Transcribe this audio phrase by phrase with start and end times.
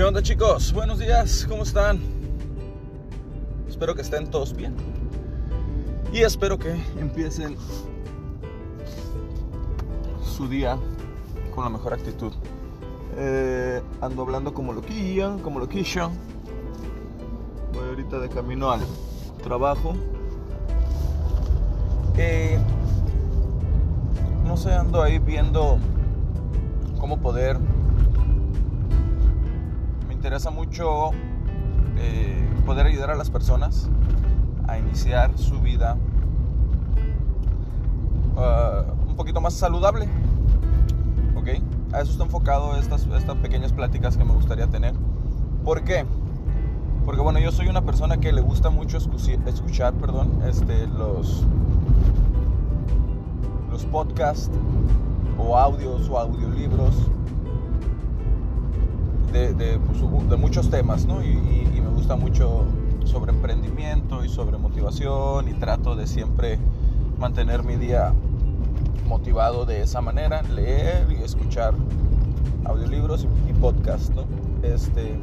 [0.00, 0.72] ¿Qué onda chicos?
[0.72, 2.00] Buenos días, ¿cómo están?
[3.68, 4.74] Espero que estén todos bien.
[6.10, 7.54] Y espero que empiecen
[10.24, 10.78] su día
[11.54, 12.32] con la mejor actitud.
[13.18, 16.08] Eh, ando hablando como loquilla, como loquilla.
[17.74, 18.80] Voy ahorita de camino al
[19.42, 19.92] trabajo.
[22.16, 22.58] Eh,
[24.46, 25.76] no sé, ando ahí viendo
[26.98, 27.58] cómo poder
[30.20, 31.12] interesa mucho
[31.96, 33.88] eh, poder ayudar a las personas
[34.68, 35.96] a iniciar su vida
[38.36, 40.06] uh, un poquito más saludable.
[41.36, 41.48] ¿Ok?
[41.94, 44.92] A eso está enfocado estas, estas pequeñas pláticas que me gustaría tener.
[45.64, 46.04] ¿Por qué?
[47.06, 51.46] Porque bueno, yo soy una persona que le gusta mucho escuchar, perdón, este, los,
[53.70, 54.50] los podcasts
[55.38, 56.94] o audios o audiolibros
[59.30, 61.22] de, pues, de, muchos temas, ¿no?
[61.22, 62.64] Y, me gusta mucho
[63.04, 66.58] sobre emprendimiento y sobre motivación y trato de siempre
[67.18, 68.12] mantener mi día
[69.06, 71.74] motivado de esa manera, leer y escuchar
[72.64, 74.24] audiolibros y, podcast, ¿no?
[74.62, 75.18] Este,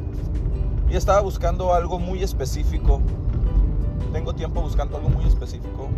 [0.90, 3.00] y estaba buscando algo muy específico.
[4.12, 5.88] Tengo tiempo buscando algo muy específico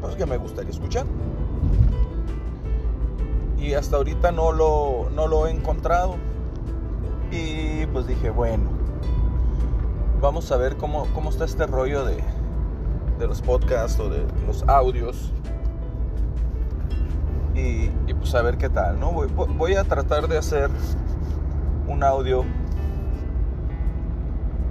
[0.00, 1.06] pues, que me gustaría escuchar.
[3.58, 6.16] Y hasta ahorita no lo, no lo he encontrado
[7.32, 8.64] y pues dije, bueno,
[10.20, 12.22] vamos a ver cómo, cómo está este rollo de,
[13.18, 15.32] de los podcasts o de los audios.
[17.54, 19.12] Y, pues a ver qué tal, ¿no?
[19.12, 20.70] Voy, a tratar de hacer
[21.88, 22.44] un audio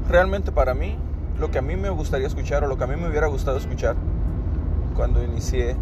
[0.08, 0.98] realmente para mí,
[1.40, 3.58] lo que a mí me gustaría escuchar o lo que a mí me hubiera gustado
[3.58, 3.96] escuchar
[4.96, 5.76] cuando inicié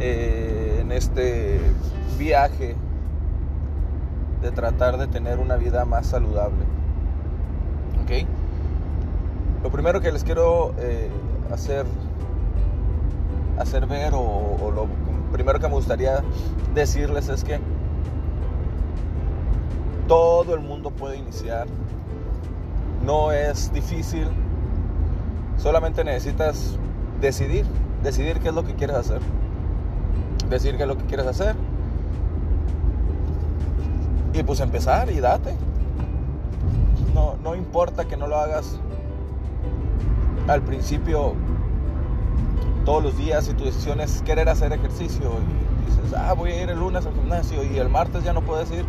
[0.00, 1.60] eh, en este
[2.18, 2.76] viaje
[4.42, 6.64] de tratar de tener una vida más saludable.
[8.02, 8.26] ¿Ok?
[9.62, 11.10] Lo primero que les quiero eh,
[11.52, 11.84] hacer,
[13.58, 14.86] hacer ver o, lo
[15.32, 16.22] primero que me gustaría
[16.74, 17.60] decirles es que
[20.08, 21.66] todo el mundo puede iniciar.
[23.04, 24.28] No es difícil.
[25.56, 26.76] Solamente necesitas
[27.20, 27.66] decidir,
[28.02, 29.20] decidir qué es lo que quieres hacer.
[30.48, 31.54] Decir qué es lo que quieres hacer
[34.32, 35.54] y pues empezar y date.
[37.14, 38.78] No, no importa que no lo hagas
[40.48, 41.34] al principio
[42.84, 46.62] todos los días y tu decisión es querer hacer ejercicio y dices, ah, voy a
[46.62, 48.84] ir el lunes al gimnasio y el martes ya no puedes ir.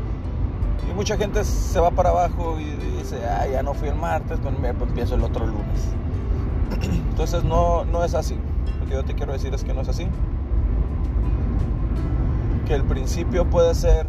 [0.89, 2.65] Y mucha gente se va para abajo y
[2.97, 5.89] dice, ah, ya no fui el martes, pues, pues empiezo el otro lunes.
[7.09, 8.37] Entonces no, no es así.
[8.79, 10.07] Lo que yo te quiero decir es que no es así.
[12.65, 14.07] Que el principio puede ser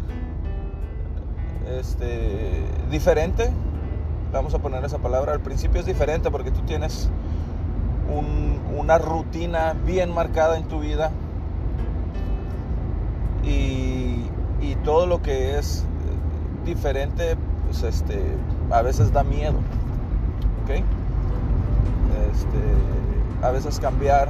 [1.67, 3.49] este, diferente.
[4.31, 5.33] Vamos a poner esa palabra.
[5.33, 7.09] Al principio es diferente porque tú tienes
[8.77, 11.11] una rutina bien marcada en tu vida.
[13.43, 14.25] Y,
[14.61, 15.85] y todo lo que es
[16.65, 17.35] diferente,
[17.65, 18.21] pues este,
[18.71, 19.57] a veces da miedo.
[20.63, 20.83] ¿Ok?
[22.31, 24.29] Este, a veces cambiar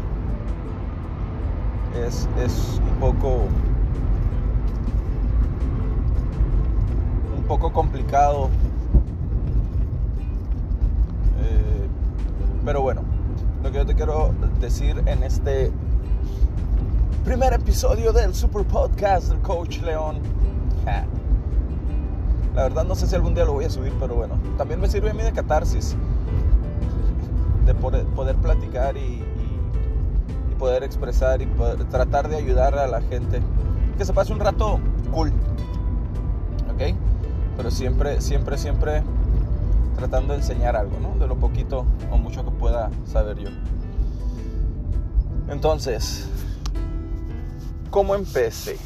[2.05, 3.45] es, es un poco
[7.48, 8.50] poco complicado.
[11.42, 11.88] Eh,
[12.66, 13.02] pero bueno,
[13.62, 15.72] lo que yo te quiero decir en este
[17.24, 20.20] primer episodio del Super Podcast del Coach León.
[22.54, 24.88] La verdad no sé si algún día lo voy a subir, pero bueno, también me
[24.88, 25.96] sirve a mí de catarsis.
[27.66, 29.24] De poder, poder platicar y,
[30.52, 33.42] y, poder expresar y poder tratar de ayudar a la gente.
[33.98, 34.80] Que se pase un rato
[35.12, 35.31] cool.
[37.56, 39.03] Pero siempre, siempre, siempre
[39.96, 41.18] tratando de enseñar algo, ¿no?
[41.19, 43.50] De lo poquito o mucho que pueda saber yo.
[45.50, 46.30] Entonces,
[47.90, 48.77] ¿cómo empecé?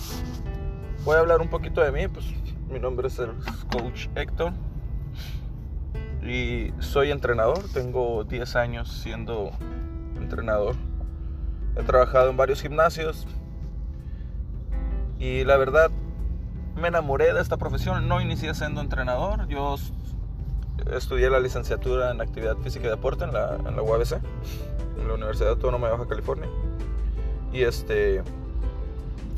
[1.05, 2.25] Voy a hablar un poquito de mí, pues
[2.69, 3.31] mi nombre es el
[3.71, 4.51] coach Héctor
[6.21, 9.51] y soy entrenador, tengo 10 años siendo
[10.17, 10.75] entrenador.
[11.77, 13.25] He trabajado en varios gimnasios
[15.19, 15.89] y la verdad
[16.77, 18.07] me enamoré de esta profesión.
[18.07, 19.47] No inicié siendo entrenador.
[19.47, 19.75] Yo
[20.91, 24.13] estudié la licenciatura en actividad física y deporte en la, UABC,
[24.99, 26.49] en la Universidad Autónoma de Baja California.
[27.51, 28.23] Y este.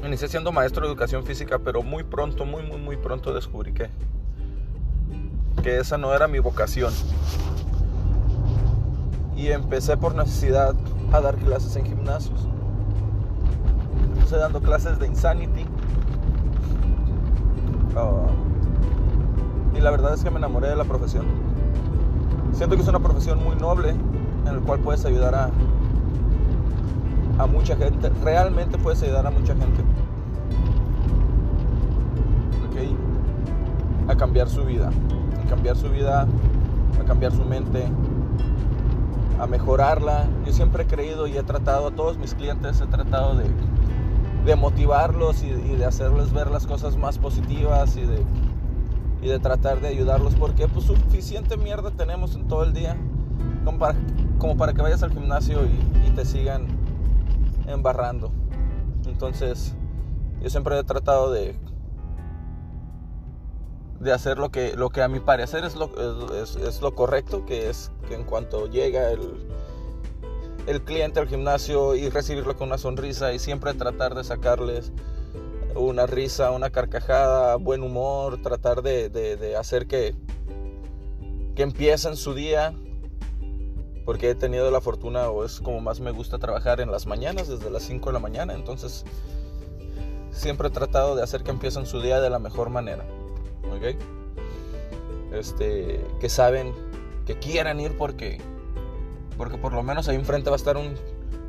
[0.06, 3.90] Inicié siendo maestro de educación física, pero muy pronto, muy, muy, muy pronto descubrí que,
[5.62, 6.94] que esa no era mi vocación.
[9.36, 10.74] Y empecé por necesidad
[11.12, 12.48] a dar clases en gimnasios.
[14.22, 15.59] Estoy dando clases de Insanity,
[19.76, 21.26] y la verdad es que me enamoré de la profesión.
[22.54, 25.50] Siento que es una profesión muy noble en el cual puedes ayudar a,
[27.38, 29.84] a mucha gente, realmente puedes ayudar a mucha gente.
[34.08, 36.26] A cambiar su vida, a cambiar su vida,
[37.00, 37.86] a cambiar su mente,
[39.40, 40.26] a mejorarla.
[40.48, 43.46] Yo siempre he creído y he tratado a todos mis clientes, he tratado de,
[44.50, 48.26] de motivarlos y, de hacerles ver las cosas más positivas y de,
[49.22, 52.98] y de tratar de ayudarlos porque pues suficiente mierda tenemos en todo el día
[53.64, 53.96] como para,
[54.40, 56.66] como para que vayas al gimnasio y, te sigan
[57.68, 58.32] embarrando.
[59.06, 59.76] Entonces,
[60.42, 61.56] yo siempre he tratado de,
[64.00, 65.92] de hacer lo que, lo que a mi parecer es lo,
[66.34, 69.48] es, lo correcto, que es que en cuanto llega el,
[70.70, 74.92] el cliente al gimnasio y recibirlo con una sonrisa y siempre tratar de sacarles
[75.76, 80.16] una risa, una carcajada, buen humor, tratar de, de hacer que,
[81.56, 82.74] que empiecen su día,
[84.06, 87.48] porque he tenido la fortuna o es como más me gusta trabajar en las mañanas,
[87.48, 89.06] desde las 5 de la mañana, entonces
[90.32, 93.06] siempre he tratado de hacer que empiecen su día de la mejor manera.
[95.34, 96.74] Este, que saben,
[97.26, 98.40] que quieran ir porque,
[99.40, 100.96] porque por lo menos ahí enfrente va a estar un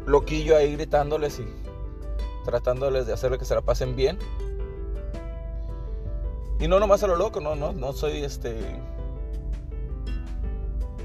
[0.07, 1.45] loquillo ahí gritándoles y
[2.45, 4.17] tratándoles de hacerle que se la pasen bien.
[6.61, 8.57] Y no nomás a lo loco, no, no, no soy este.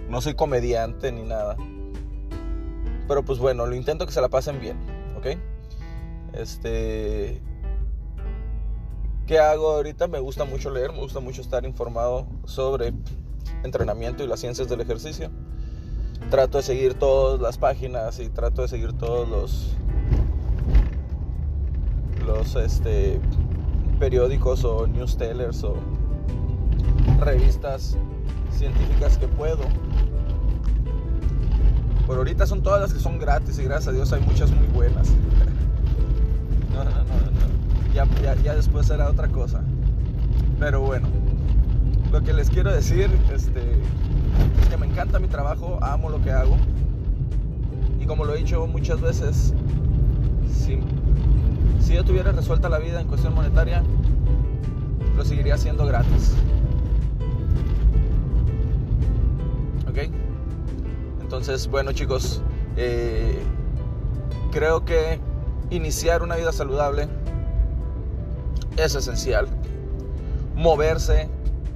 [0.10, 1.58] No soy comediante ni nada.
[3.08, 4.78] Pero pues bueno, lo intento que se la pasen bien,
[5.18, 5.40] ¿ok?
[6.34, 7.42] Este.
[9.26, 10.08] ¿Qué hago ahorita?
[10.08, 12.94] Me gusta mucho leer, me gusta mucho estar informado sobre
[13.64, 15.32] entrenamiento y las ciencias del ejercicio.
[16.30, 19.75] Trato de seguir todas las páginas y trato de seguir todos los
[22.25, 23.19] los este,
[24.00, 25.75] periódicos o newsletters o
[27.19, 27.98] revistas
[28.51, 29.62] científicas que puedo.
[32.07, 34.68] Por ahorita son todas las que son gratis y gracias a Dios hay muchas muy
[34.68, 35.10] buenas.
[36.74, 37.36] no, no, no
[38.44, 39.62] ya, después será otra cosa.
[40.60, 41.07] Pero bueno,
[42.12, 43.80] lo que les quiero decir este, es
[44.70, 46.58] que me encanta mi trabajo, amo lo que hago.
[48.00, 49.54] Y como lo he dicho muchas veces,
[50.52, 50.80] si,
[51.80, 53.84] si yo tuviera resuelta la vida en cuestión monetaria,
[55.16, 56.34] lo seguiría haciendo gratis.
[59.90, 60.10] ¿Ok?
[61.22, 62.42] Entonces, bueno chicos,
[62.78, 63.40] eh,
[64.52, 65.20] creo que
[65.70, 67.08] iniciar una vida saludable
[68.78, 69.48] es esencial.
[70.56, 71.30] Moverse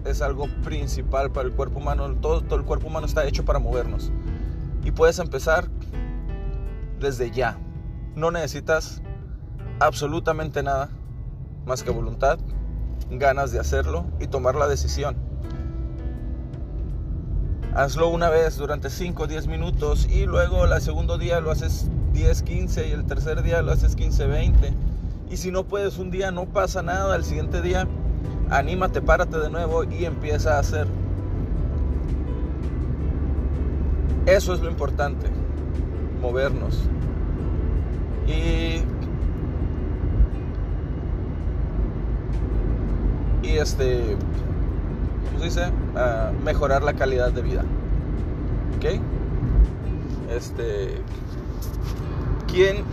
[0.06, 2.14] es algo principal para el cuerpo humano.
[2.16, 4.12] Todo, todo el cuerpo humano está hecho para movernos.
[4.84, 5.70] Y puedes empezar
[7.00, 7.58] desde ya.
[8.16, 9.02] No necesitas
[9.80, 10.90] absolutamente nada
[11.66, 12.40] más que voluntad,
[13.10, 15.16] ganas de hacerlo y tomar la decisión.
[17.76, 21.88] Hazlo una vez durante 5 o 10 minutos y luego el segundo día lo haces
[22.14, 24.74] 10, 15 y el tercer día lo haces 15, 20
[25.30, 27.16] y si no puedes un día, no pasa nada.
[27.16, 27.88] El siguiente día,
[28.50, 30.88] anímate, párate de nuevo y empieza a hacer.
[34.26, 35.28] Eso es lo importante,
[36.22, 36.84] movernos.
[38.28, 38.84] Y,
[43.48, 44.18] y este,
[45.26, 45.72] ¿cómo se dice?
[45.96, 47.66] Ah, mejorar la calidad de vida.
[48.78, 49.02] ¿Ok?
[50.32, 51.02] Este,
[52.48, 52.84] ¿quién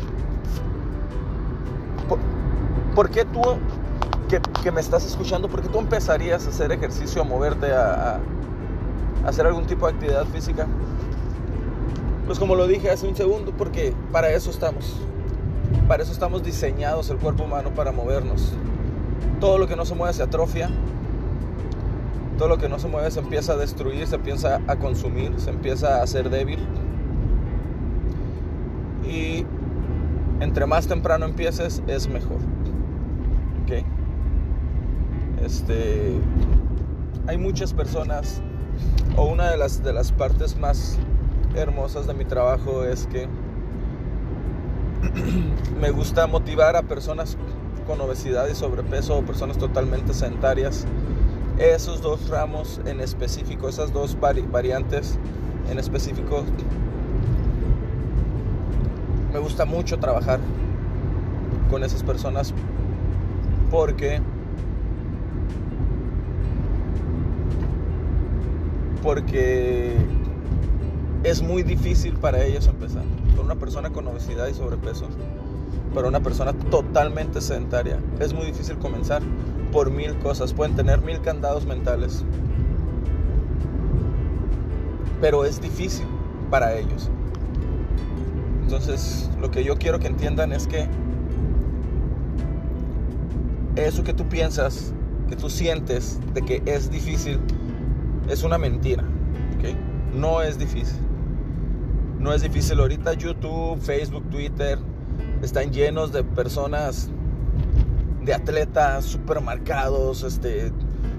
[2.96, 3.42] ¿por qué tú,
[4.26, 9.28] que, me estás escuchando, por qué tú empezarías a hacer ejercicio, a moverte, a, a
[9.28, 10.66] hacer algún tipo de actividad física?
[12.26, 14.96] Pues como lo dije hace un segundo, porque para eso estamos.
[15.86, 18.52] Para eso estamos diseñados el cuerpo humano para movernos.
[19.40, 20.68] Todo lo que no se mueve se atrofia.
[22.36, 25.50] Todo lo que no se mueve se empieza a destruir, se empieza a consumir, se
[25.50, 26.58] empieza a hacer débil.
[29.08, 29.46] Y
[30.40, 32.55] entre más temprano empieces es mejor.
[35.46, 36.18] Este,
[37.28, 38.42] hay muchas personas,
[39.16, 40.98] o una de las, de las partes más
[41.54, 43.28] hermosas de mi trabajo es que
[45.80, 47.36] me gusta motivar a personas
[47.86, 50.84] con obesidad y sobrepeso o personas totalmente sedentarias.
[51.58, 54.18] Esos dos ramos en específico, esas dos
[54.50, 55.16] variantes
[55.70, 56.42] en específico,
[59.32, 60.40] me gusta mucho trabajar
[61.70, 62.52] con esas personas
[63.70, 64.20] porque
[69.06, 69.94] porque
[71.22, 73.04] es muy difícil para ellos empezar.
[73.30, 75.06] Para una persona con obesidad y sobrepeso,
[75.94, 79.22] para una persona totalmente sedentaria, es muy difícil comenzar
[79.70, 82.24] por mil cosas, pueden tener mil candados mentales.
[85.20, 86.06] Pero es difícil
[86.50, 87.08] para ellos.
[88.64, 90.88] Entonces, lo que yo quiero que entiendan es que
[93.76, 94.92] eso que tú piensas,
[95.28, 97.38] que tú sientes de que es difícil,
[98.28, 99.04] es una mentira.
[100.14, 100.98] No es difícil.
[102.18, 102.80] No es difícil.
[102.80, 104.78] Ahorita YouTube, Facebook, Twitter
[105.42, 107.10] están llenos de personas,
[108.24, 110.72] de atletas super marcados, este,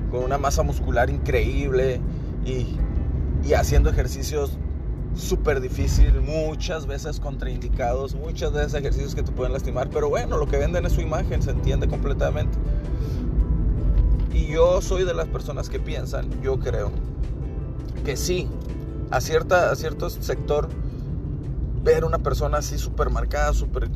[0.10, 2.02] con una masa muscular increíble
[2.46, 2.66] y,
[3.48, 4.58] y haciendo ejercicios
[5.16, 10.48] súper difícil, muchas veces contraindicados, muchas veces ejercicios que te pueden lastimar, pero bueno, lo
[10.48, 12.58] que venden es su imagen, se entiende completamente.
[14.34, 16.92] Y yo soy de las personas que piensan, yo creo,
[18.06, 18.48] que sí,
[19.10, 20.70] a, cierta, a cierto sector,
[21.84, 23.90] ver una persona así súper marcada, súper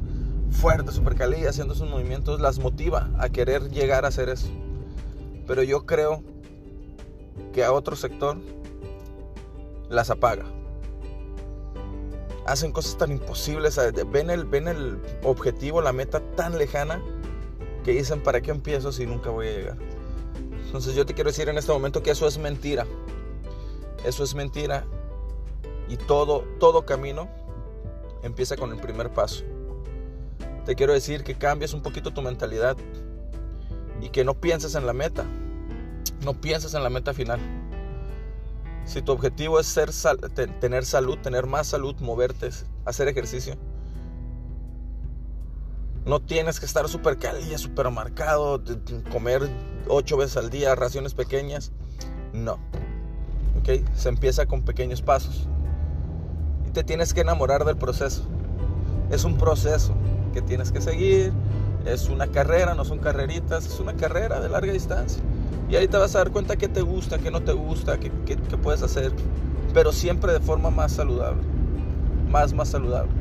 [0.49, 4.47] fuerte, súper cálida, haciendo sus movimientos, las motiva a querer llegar a hacer eso.
[5.47, 6.23] Pero yo creo
[7.53, 8.37] que a otro sector
[9.89, 10.45] las apaga
[12.45, 13.79] hacen cosas tan imposibles,
[14.11, 17.01] ven el, ven el objetivo, la meta tan lejana
[17.83, 19.77] que dicen, ¿para qué empiezo si nunca voy a llegar?
[20.71, 22.87] Entonces yo te quiero decir en este momento que eso es mentira.
[24.05, 24.85] Eso es mentira.
[25.89, 27.27] Y todo, todo camino
[28.23, 29.43] empieza con el primer paso.
[30.65, 32.77] Te quiero decir que cambies un poquito tu mentalidad
[34.01, 35.25] y que no pienses en la meta.
[36.23, 37.41] No pienses en la meta final.
[38.85, 39.89] Si tu objetivo es ser
[40.61, 42.49] tener salud, tener más salud, moverte,
[42.85, 43.57] hacer ejercicio,
[46.05, 48.61] no tienes que estar súper calilla, súper marcado,
[49.11, 49.49] comer
[49.87, 51.71] ocho veces al día, raciones pequeñas.
[52.33, 52.53] No.
[53.59, 53.85] ¿Ok?
[53.95, 55.47] Se empieza con pequeños pasos.
[56.67, 58.23] Y te tienes que enamorar del proceso.
[59.11, 59.93] Es un proceso
[60.33, 61.33] que tienes que seguir.
[61.85, 65.21] Es una carrera, no son carreritas, es una carrera de larga distancia.
[65.69, 68.09] Y ahí te vas a dar cuenta que te gusta, que no te gusta, que,
[68.61, 69.11] puedes hacer.
[69.73, 71.41] Pero siempre de forma más saludable.
[72.29, 73.20] Más, más saludable.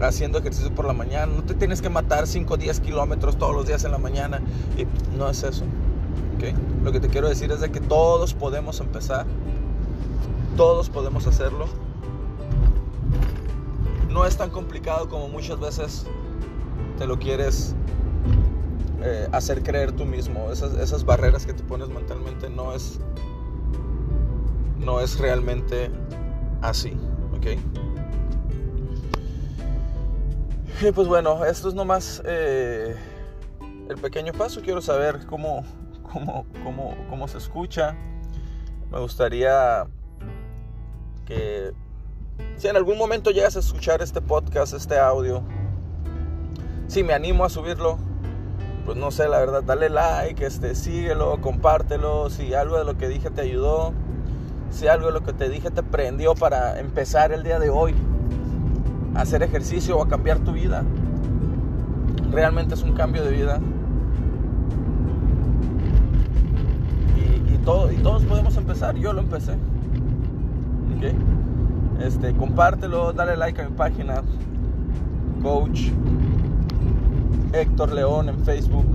[0.00, 1.26] Haciendo ejercicio por la mañana.
[1.26, 4.40] No te tienes que matar 5 o 10 kilómetros todos los días en la mañana.
[4.76, 4.86] Y
[5.16, 5.64] no es eso.
[6.82, 9.26] Lo que te quiero decir es que todos podemos empezar.
[10.56, 11.66] Todos podemos hacerlo.
[14.10, 16.06] No es tan complicado como muchas veces
[16.98, 17.74] te lo quieres
[19.02, 20.50] eh, hacer creer tú mismo.
[20.52, 22.98] Esas, barreras que te pones mentalmente no es,
[24.78, 25.90] no es realmente
[26.60, 26.96] así.
[30.90, 32.96] Pues bueno, esto es nomás eh,
[33.88, 34.60] el pequeño paso.
[34.62, 35.64] Quiero saber cómo,
[36.02, 37.94] cómo, cómo, cómo se escucha.
[38.90, 39.86] Me gustaría
[41.24, 41.72] que
[42.56, 45.44] si en algún momento llegas a escuchar este podcast, este audio,
[46.88, 47.98] si me animo a subirlo,
[48.84, 53.06] pues no sé, la verdad, dale like, este, síguelo, compártelo, si algo de lo que
[53.06, 53.92] dije te ayudó,
[54.72, 57.94] si algo de lo que te dije te prendió para empezar el día de hoy,
[59.14, 60.84] hacer ejercicio o a cambiar tu vida.
[62.30, 63.60] Realmente es un cambio de vida.
[67.52, 69.56] Y, todo, y todos podemos empezar, yo lo empecé.
[72.00, 74.22] Este, compártelo, dale like a mi página,
[75.42, 75.90] coach
[77.52, 78.86] Héctor León en Facebook,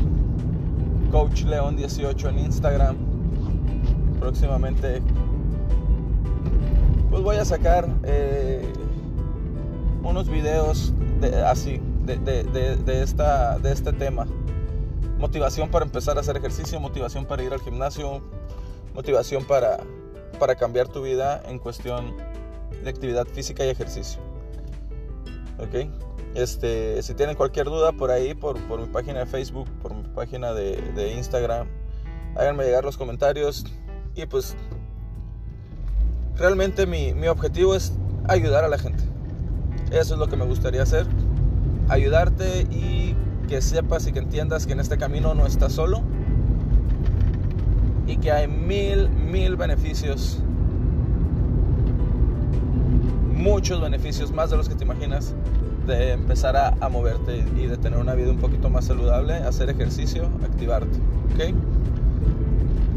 [1.12, 2.96] Coach León 18 en Instagram.
[4.20, 5.02] Próximamente,
[7.10, 8.74] pues voy a sacar eh,
[10.08, 14.26] unos videos de, así de, esta, de este tema.
[15.18, 18.22] Motivación para empezar a hacer ejercicio, motivación para ir al gimnasio,
[18.94, 19.80] motivación para,
[20.40, 22.16] para cambiar tu vida en cuestión
[22.84, 24.22] de actividad física y ejercicio.
[25.60, 25.90] ¿Ok?
[26.36, 30.54] Este, si tienen cualquier duda por ahí, por, mi página de Facebook, por mi página
[30.54, 31.68] de, Instagram,
[32.36, 33.66] háganme llegar los comentarios.
[34.16, 34.56] Y pues
[36.36, 37.94] realmente mi, mi objetivo es
[38.28, 39.04] ayudar a la gente.
[39.92, 41.06] Eso es lo que me gustaría hacer.
[41.90, 43.16] Ayudarte y
[43.48, 46.02] que sepas y que entiendas que en este camino no estás solo.
[48.06, 50.42] Y que hay mil, mil beneficios.
[53.34, 55.34] Muchos beneficios, más de los que te imaginas
[55.88, 60.26] de empezar a, moverte y de tener una vida un poquito más saludable, hacer ejercicio,
[60.44, 60.98] activarte.
[61.34, 61.56] ¿Ok?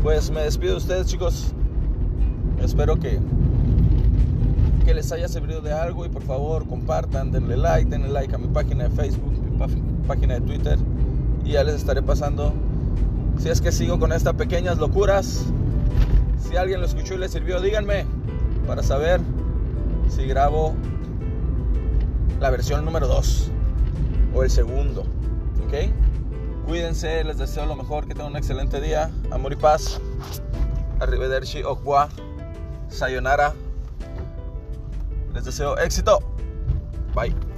[0.03, 1.53] Pues me despido de ustedes, chicos.
[2.61, 3.21] Espero que,
[4.85, 8.39] que les haya servido de algo y por favor compartan, denle like, denle like a
[8.39, 10.79] mi página de Facebook, mi página de Twitter
[11.45, 12.53] y ya les estaré pasando.
[13.39, 15.45] Si es que sigo con estas pequeñas locuras,
[16.39, 18.05] si alguien lo escuchó y le sirvió, díganme
[18.67, 19.21] para saber
[20.09, 20.75] si grabo
[22.41, 23.51] la versión número 2
[24.35, 25.03] o el segundo.
[25.67, 25.91] ¿Ok?
[26.67, 27.25] Cuídense.
[27.25, 29.11] Les deseo lo mejor, que tengan un excelente día.
[29.31, 30.01] Amor y paz.
[31.01, 32.09] Arrivederci, Okwa.
[32.89, 33.55] Sayonara.
[35.41, 36.19] Les deseo éxito.
[37.15, 37.50] Bye.